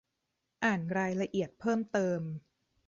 [0.63, 2.21] อ่านรายละเอียดเพิ่มเติม